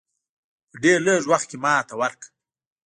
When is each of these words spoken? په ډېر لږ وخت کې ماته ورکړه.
په 0.69 0.75
ډېر 0.83 0.99
لږ 1.07 1.21
وخت 1.31 1.45
کې 1.49 1.57
ماته 1.63 1.93
ورکړه. 2.01 2.29